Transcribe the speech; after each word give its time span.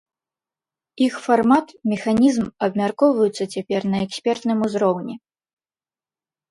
Іх 1.07 1.13
фармат, 1.25 1.67
механізм 1.93 2.45
абмяркоўваюцца 2.69 3.43
цяпер 3.53 3.81
на 3.93 3.97
экспертным 4.09 4.57
узроўні. 4.71 5.15